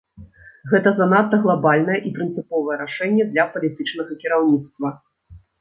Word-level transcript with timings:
Гэта 0.71 0.93
занадта 0.99 1.39
глабальнае 1.43 1.99
і 2.11 2.13
прынцыповае 2.17 2.79
рашэнне 2.83 3.29
для 3.35 3.47
палітычнага 3.53 4.21
кіраўніцтва. 4.25 4.89